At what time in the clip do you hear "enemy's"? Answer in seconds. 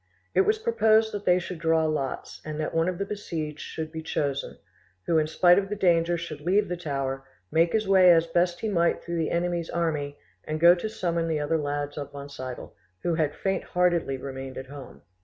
9.29-9.69